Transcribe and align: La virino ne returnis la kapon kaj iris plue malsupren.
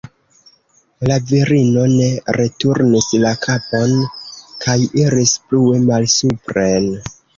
La 1.09 1.17
virino 1.31 1.83
ne 1.91 2.07
returnis 2.37 3.09
la 3.25 3.33
kapon 3.43 3.93
kaj 4.65 4.77
iris 5.05 5.35
plue 5.53 5.83
malsupren. 5.91 6.91